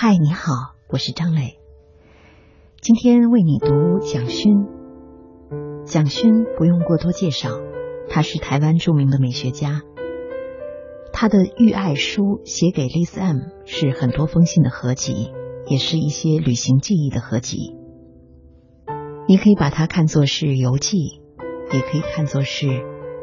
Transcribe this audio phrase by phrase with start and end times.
[0.00, 1.58] 嗨，你好，我是张磊。
[2.80, 4.64] 今天为你读蒋勋。
[5.86, 7.48] 蒋勋不用过多介绍，
[8.08, 9.82] 他是台湾著名的美学家。
[11.12, 15.32] 他的《遇爱书》写给 Liz M 是很多封信的合集，
[15.66, 17.74] 也是一些旅行记忆的合集。
[19.26, 21.20] 你可以把它看作是游记，
[21.72, 22.68] 也可以看作是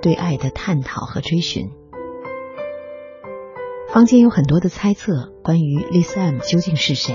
[0.00, 1.68] 对爱的探讨和追寻。
[3.92, 7.14] 坊间有很多的猜测，关于 Liz M 究竟是谁？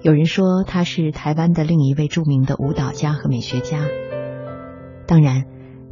[0.00, 3.86] 有人说他是台湾的另一位著名的舞蹈家和美学家。
[5.06, 5.44] 当然，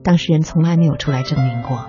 [0.02, 1.84] 当事人从来没有出来证明过。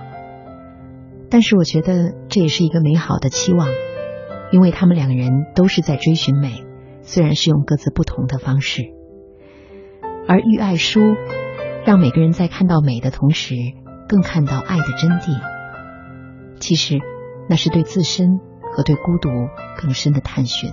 [1.30, 3.66] 但是我觉得这也是一个美好的期望，
[4.52, 6.62] 因为他们两个人都是在追寻美，
[7.00, 8.82] 虽然是用各自不同的方式。
[10.28, 11.00] 而《遇爱书》
[11.86, 13.54] 让每个人在看到美的同时，
[14.06, 15.40] 更看到爱的真谛。
[16.58, 16.98] 其实。
[17.50, 18.38] 那是对自身
[18.72, 19.28] 和对孤独
[19.76, 20.70] 更深的探寻。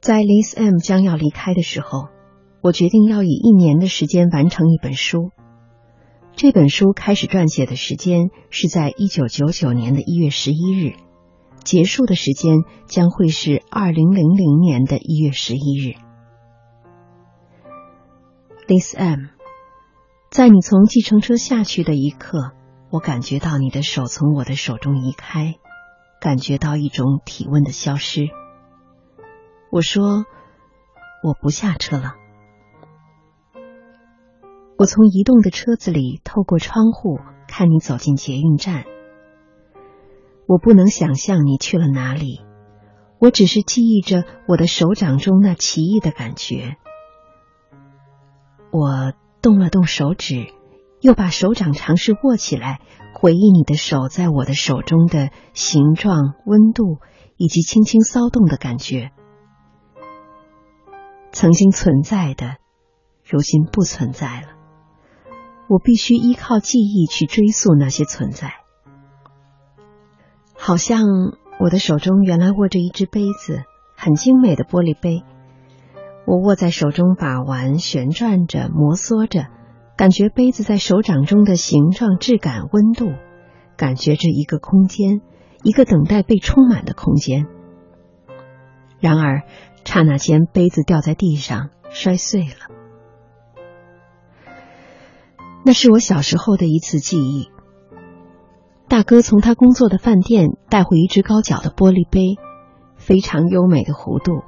[0.00, 2.08] 在 Liz M 将要离开的时候，
[2.62, 5.32] 我决定要以一年的时间完成一本书。
[6.32, 11.07] 这本书开始撰写的时间是在一九九九年的一月十一日。
[11.68, 15.96] 结束的时间将会是二零零零年的一月十一日。
[18.66, 19.26] This M，
[20.30, 22.52] 在你从计程车下去的一刻，
[22.88, 25.56] 我感觉到你的手从我的手中移开，
[26.22, 28.28] 感觉到一种体温的消失。
[29.70, 30.24] 我说
[31.22, 32.14] 我不下车了。
[34.78, 38.86] 我从移动的车子里透过窗户看你走进捷运站。
[40.48, 42.40] 我不能想象你去了哪里，
[43.18, 46.76] 我只是记忆着我的手掌中那奇异的感觉。
[48.70, 50.46] 我动了动手指，
[51.02, 52.80] 又把手掌尝试握起来，
[53.14, 56.98] 回忆你的手在我的手中的形状、温度
[57.36, 59.10] 以及轻轻骚动的感觉。
[61.30, 62.56] 曾经存在的，
[63.22, 64.48] 如今不存在了。
[65.68, 68.57] 我必须依靠记忆去追溯那些存在。
[70.58, 71.02] 好像
[71.60, 73.62] 我的手中原来握着一只杯子，
[73.96, 75.22] 很精美的玻璃杯。
[76.26, 79.46] 我握在手中把玩、旋转着、摩挲着，
[79.96, 83.06] 感觉杯子在手掌中的形状、质感、温度，
[83.76, 85.22] 感觉着一个空间，
[85.62, 87.46] 一个等待被充满的空间。
[89.00, 89.44] 然而，
[89.84, 92.74] 刹那间，杯子掉在地上，摔碎了。
[95.64, 97.48] 那是我小时候的一次记忆。
[98.98, 102.36] 大哥从他工作的饭店带回一只高脚的玻璃杯，
[102.96, 104.42] 非常优美的弧度，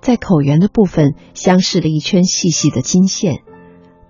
[0.00, 3.44] 在口缘的部分镶饰了一圈细细的金线，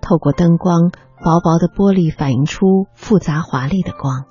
[0.01, 0.89] 透过灯光，
[1.23, 4.25] 薄薄的玻璃反映出复杂华丽的光。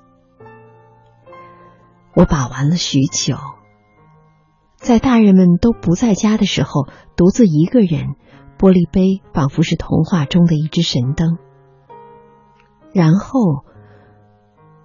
[2.17, 3.37] 我把玩了许久，
[4.75, 8.17] 在大人们都不在家的时候，独自一个人，
[8.59, 11.39] 玻璃杯仿佛是童话中的一只神灯，
[12.93, 13.63] 然后。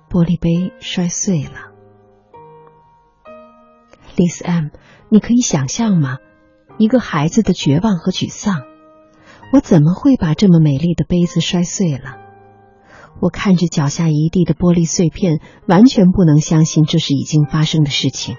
[0.09, 1.71] 玻璃杯摔碎了
[4.17, 4.69] ，Liz M，
[5.09, 6.17] 你可以想象吗？
[6.79, 8.63] 一个孩子的绝望和沮丧。
[9.53, 12.17] 我怎么会把这么美丽的杯子摔碎了？
[13.19, 18.37] 我看着脚下一地的玻璃碎片，完全不能相信这是已经发生的事情。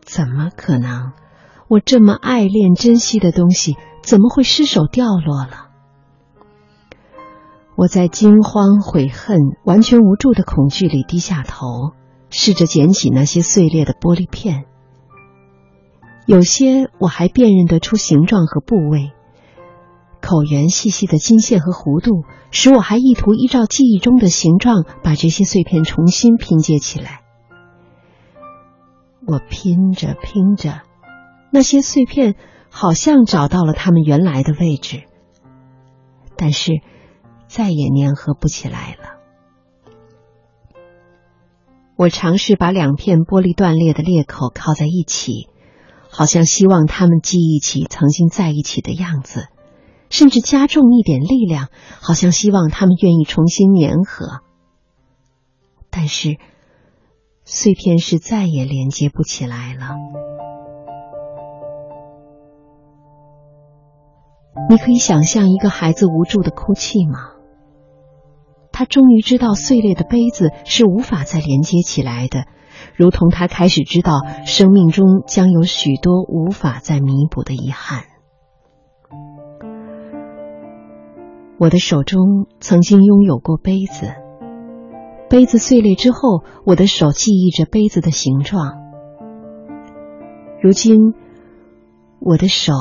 [0.00, 1.12] 怎么可能？
[1.68, 5.65] 我这么爱恋、珍惜的东西，怎么会失手掉落了？
[7.76, 11.92] 我在惊慌、悔恨、完全无助的恐惧里低下头，
[12.30, 14.64] 试着捡起那些碎裂的玻璃片。
[16.24, 19.12] 有些我还辨认得出形状和部位，
[20.22, 27.20] 口缘细细的金线和弧度，使我还意图依照记忆中的形状把这些碎片重新拼接起来。
[29.26, 30.80] 我拼着拼着，
[31.50, 32.36] 那些碎片
[32.70, 35.02] 好像找到了它们原来的位置，
[36.38, 36.80] 但是。
[37.48, 39.16] 再也粘合不起来了。
[41.96, 45.48] 我尝试把两片玻璃断裂的裂口靠在一起，
[46.10, 49.48] 好像希望他们记忆起曾经在一起的样子，
[50.10, 51.68] 甚至加重一点力量，
[52.02, 54.42] 好像希望他们愿意重新粘合。
[55.88, 56.36] 但是
[57.44, 59.94] 碎片是再也连接不起来了。
[64.68, 67.35] 你可以想象一个孩子无助的哭泣吗？
[68.78, 72.44] 他终于知道碎裂的杯子是无法再连接起来的，
[72.94, 78.02] 如同他开始知道生命中将有许多无法再弥补的遗憾。
[81.58, 84.12] 我的手中曾经拥有过杯子，
[85.30, 88.74] 杯子碎裂之后，我的手记忆着杯子的形状。
[90.60, 91.14] 如今，
[92.20, 92.74] 我的手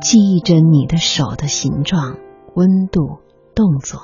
[0.00, 2.16] 记忆着你的手的形状、
[2.54, 3.18] 温度、
[3.54, 4.00] 动作。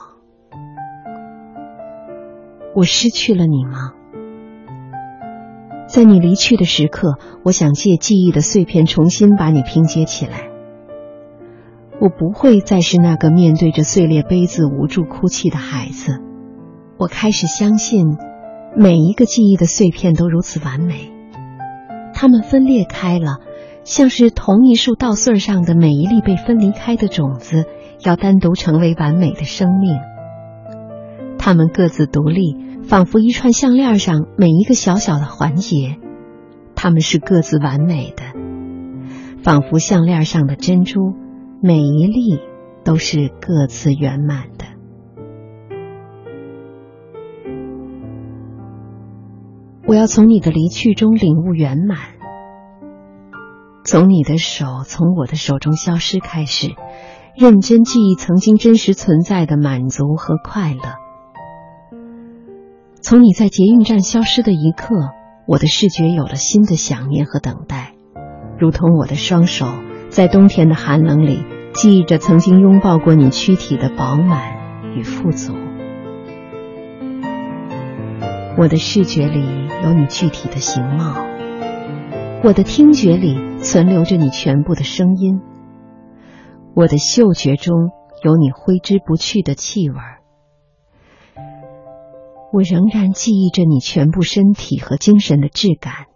[2.77, 3.95] 我失去了你吗？
[5.89, 10.51] 在你离去的时刻，我想借记忆的碎片重新把你拼接起来。
[11.99, 16.21] 我不会再是那个面对着碎裂杯子无助哭泣的孩子。
[16.99, 18.19] 我开始相信，
[18.77, 21.11] 每一个记忆的碎片都如此完美。
[22.13, 23.39] 它们分裂开了，
[23.85, 27.65] 像是同一束稻穗上的每一粒被分离开的种子，
[28.05, 29.99] 要单独成为完美的生命。
[31.47, 35.97] 它们各自独立，仿佛一串项链上每一个小小的环节。
[36.75, 38.25] 它们是各自完美的，
[39.45, 41.15] 仿佛项链上的珍珠。
[41.63, 42.41] 每一粒
[42.83, 44.65] 都是各自圆满的。
[49.87, 51.97] 我要从你的离去中领悟圆满，
[53.85, 56.75] 从你的手从我的手中消失开始，
[57.37, 61.06] 认真记忆曾经真实存在的满足和快乐。
[63.09, 64.97] 从你在捷运站消失的一刻，
[65.47, 67.93] 我的视觉有了新的想念和等待，
[68.59, 69.65] 如同我的双手。
[70.09, 74.57] 在冬天的寒冷里，记忆着曾经拥抱过你躯体的饱满
[74.97, 75.55] 与富足。
[78.59, 81.15] 我的视觉里有你具体的形貌，
[82.43, 85.41] 我的听觉里存留着你全部的声音，
[86.75, 87.73] 我的嗅觉中
[88.25, 90.16] 有你挥之不去的气味儿。
[92.53, 96.07] 我仍然记忆着你全部身体和精神的质感。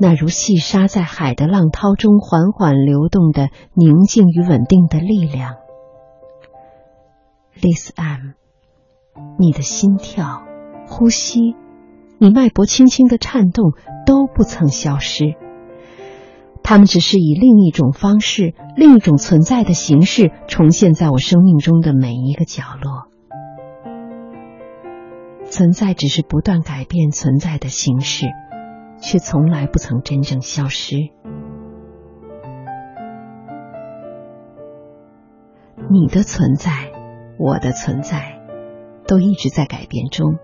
[0.00, 5.56] 那如细沙在海的浪涛中缓缓流动的宁静与稳定的力量
[7.60, 8.34] ，Liz M，
[9.40, 10.42] 你的心跳、
[10.86, 11.56] 呼吸，
[12.18, 13.72] 你脉搏轻轻的颤动
[14.06, 15.34] 都不曾消失，
[16.62, 23.08] 他们只是以另一种方式、另一种存在的形式重现在我生命中的每一个角落。
[25.50, 28.26] 存在只是不断改变存在的形式。
[29.00, 30.96] 却从来不曾真正消失。
[35.88, 36.90] 你的存在，
[37.38, 38.40] 我的存在，
[39.06, 40.38] 都一直在改变中。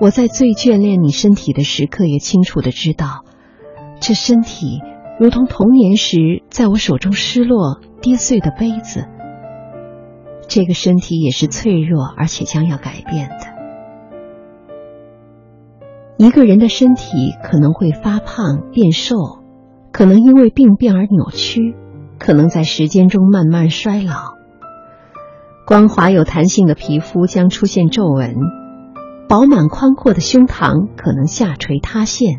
[0.00, 3.24] 我在最眷恋你身体的时刻，也清楚的知道，
[4.00, 4.82] 这身体
[5.20, 9.06] 如同童年时在我手中失落跌碎的杯子。
[10.48, 13.56] 这个身体也是脆弱，而且将要改变的。
[16.18, 19.16] 一个人的身体可能会发胖变瘦，
[19.92, 21.74] 可能因为病变而扭曲，
[22.18, 24.34] 可能在时间中慢慢衰老。
[25.66, 28.36] 光滑有弹性的皮肤将出现皱纹，
[29.28, 32.38] 饱满宽阔的胸膛可能下垂塌陷，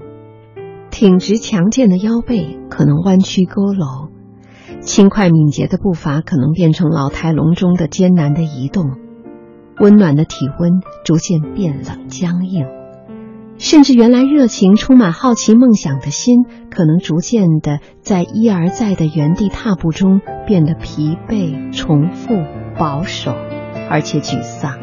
[0.89, 4.06] 挺直强健的腰背可能弯曲佝偻，
[4.88, 8.86] 轻快敏捷的步伐可能变成老态龙钟的艰难的移动，
[9.81, 10.72] 温暖的体温
[11.04, 12.66] 逐渐变冷僵硬。
[13.57, 22.35] 甚至原来热情、充满好奇、梦想的心，可能逐渐的在一而再的原地踏步中变得疲惫、重复、
[22.80, 23.35] 保守，
[23.90, 24.80] 而且沮丧。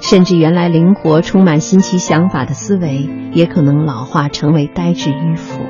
[0.00, 5.62] 甚至原来灵活、充满新奇想法的思维，也可能老化成为呆滞迂腐。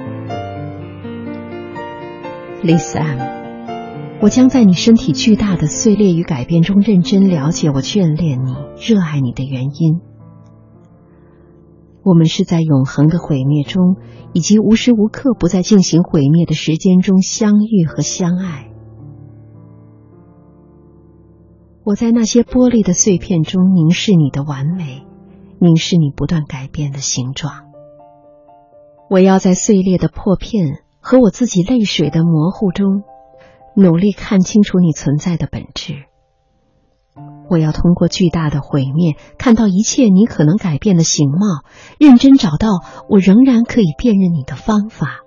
[2.66, 10.00] Lisa M，我将在你身体巨大的碎裂与改变中，认真了解我眷恋你、热爱你的原因。
[12.02, 13.98] 我们是在永恒的毁灭中，
[14.32, 18.72] 以及无时无刻不在进行毁灭的时间中相遇和相爱。
[21.84, 25.06] 我在那些玻璃的碎片中凝视你的完美，
[25.60, 27.52] 凝视你不断改变的形状。
[29.08, 33.04] 我要在碎裂的破片和我自己泪水的模糊中，
[33.76, 36.06] 努力看清楚你存在的本质。
[37.48, 41.62] 我要通过巨大的毁灭，看到一切你可能改变的形貌，
[42.00, 42.70] 认真找到
[43.08, 45.20] 我仍然可以辨认你的方法。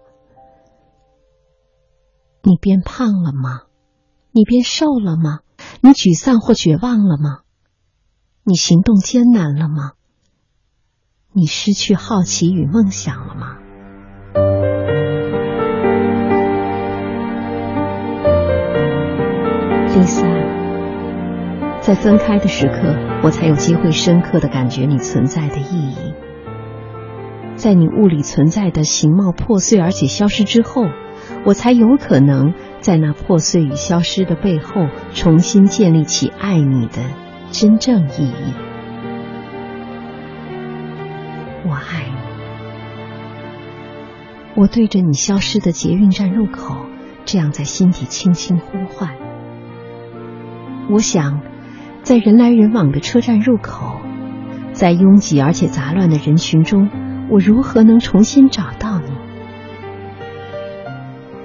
[2.43, 3.61] 你变胖了吗？
[4.33, 5.39] 你变瘦了吗？
[5.79, 7.43] 你沮丧或绝望了吗？
[8.43, 9.93] 你行动艰难了吗？
[11.31, 13.59] 你失去好奇与梦想了吗？
[21.89, 26.13] 在分开的时刻，我才有机会深刻的感觉你存在的意义。
[27.55, 30.85] 在你物理存在的形貌破碎而且消失之后，
[31.45, 37.01] 我才有可能在那破碎与消失的背后，重新建立起爱你的
[37.49, 38.53] 真正意义。
[41.65, 42.05] 我爱
[44.53, 46.85] 你，我对着你消失的捷运站入口，
[47.25, 49.09] 这样在心底轻轻呼唤。
[50.91, 51.41] 我想，
[52.01, 53.99] 在人来人往的车站入口，
[54.71, 56.89] 在拥挤而且杂乱的人群中，
[57.29, 59.11] 我如何能重新找到你？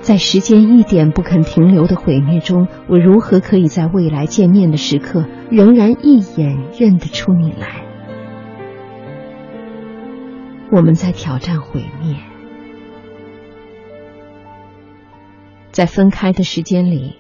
[0.00, 7.84] 在时间一点不肯停留的毁灭中，我如何可以在未来见面的时刻，仍然一眼认得出你来？
[10.70, 12.16] 我们在挑战毁灭，
[15.72, 17.16] 在分开的时间里，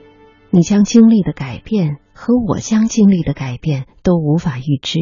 [0.50, 4.98] 你将经历的改变和我将经历的改变都无法预知，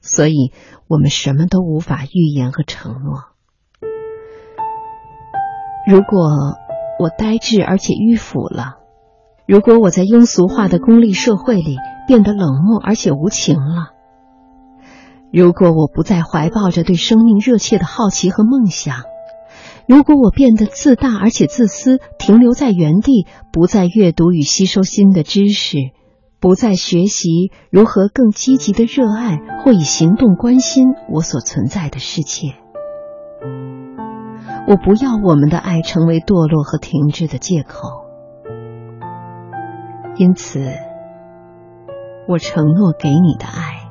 [0.00, 0.52] 所以
[0.86, 3.24] 我们什么都无法预言和承诺。
[5.88, 6.56] 如果。
[6.98, 8.76] 我呆滞而且迂腐了。
[9.44, 11.76] 如果我在庸俗化的功利社会里
[12.06, 13.90] 变得冷漠而且无情了，
[15.32, 19.02] 如果我不再怀抱着对生命热切的好奇和梦想，
[19.88, 25.78] 如果我变得自大而且自私，停留在原地，不再阅读与吸收新的知识，
[26.42, 32.56] 不再学习如何更积极的热爱或以行动关心我所存在的世界。
[34.66, 38.06] 我不要我们的爱成为堕落和停滞的借口，
[40.16, 40.72] 因此，
[42.26, 43.88] 我承诺给你的爱，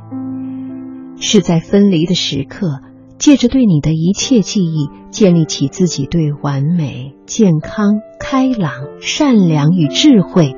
[1.21, 2.81] 是在分离的时刻，
[3.17, 10.53] 借着对你的一切记忆，建立起自己对完美、健康、开朗、善良与智慧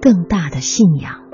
[0.00, 1.25] 更大的信仰。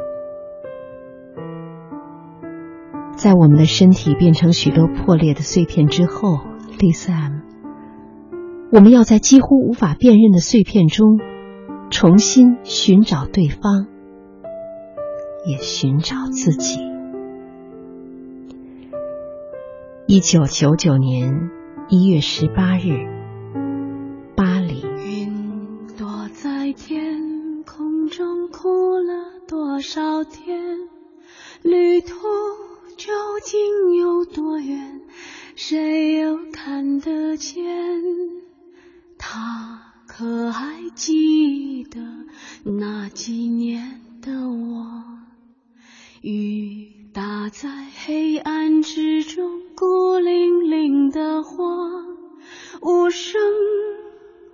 [3.23, 6.41] 在我们的身体变成许多破裂的碎片之后，
[6.81, 7.45] 第三。
[8.73, 11.21] 我们要在几乎无法辨认的碎片中
[11.89, 13.87] 重新寻找对方，
[15.47, 16.81] 也寻找自己。
[20.09, 21.49] 一九九九年
[21.89, 23.07] 一月十八日，
[46.23, 47.69] 雨打在
[48.05, 51.65] 黑暗之中，孤零零的花，
[52.81, 53.43] 无声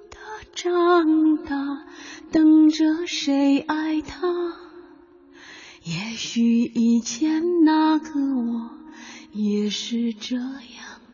[0.09, 0.17] 的
[0.55, 1.85] 长大，
[2.33, 4.55] 等着谁爱他？
[5.83, 8.71] 也许以前那个我，
[9.33, 10.49] 也是这样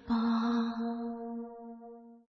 [0.07, 1.14] 吧。